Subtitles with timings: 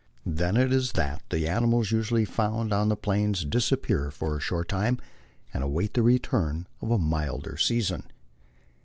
[0.25, 4.67] Then it is that the animals usually found on the Plains disappear for a short
[4.67, 4.97] time,
[5.53, 8.07] and await the return of a milder season.